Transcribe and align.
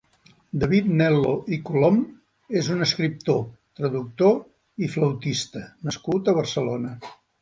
David 0.61 0.87
Nel·lo 1.01 1.33
i 1.57 1.59
Colom 1.67 1.99
és 2.61 2.69
un 2.77 2.81
escriptor, 2.85 3.43
traductor 3.81 4.33
i 4.87 4.91
flautista 4.95 5.63
nascut 5.91 6.33
a 6.33 6.37
Barcelona. 6.41 6.97